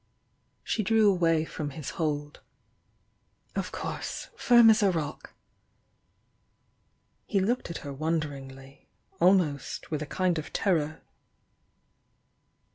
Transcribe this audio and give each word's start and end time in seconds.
She 0.63 0.81
drew 0.81 1.07
away 1.11 1.45
from 1.45 1.69
his 1.69 1.91
hold. 1.91 2.39
"Of 3.55 3.71
course! 3.71 4.29
Firm 4.35 4.71
as 4.71 4.81
a 4.81 4.89
rock!" 4.89 5.35
He 7.27 7.39
looked 7.39 7.69
at 7.69 7.85
her 7.85 7.93
wonderingly,— 7.93 8.89
almost 9.19 9.91
with 9.91 10.01
a 10.01 10.07
kind 10.07 10.39
of 10.39 10.51
terror. 10.51 11.03